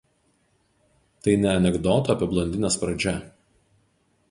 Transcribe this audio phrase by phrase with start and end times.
[1.27, 3.17] Tai ne anekdoto apie blondines pradžia